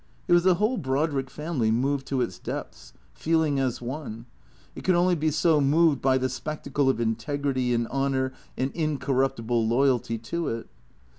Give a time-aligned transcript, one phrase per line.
[0.27, 4.25] It was the whole Brodrick family moved to its depths, feeling as one.
[4.75, 9.67] It could only be so moved by the spectacle of integrity and honour and incorruptible
[9.67, 10.67] loyalty to It.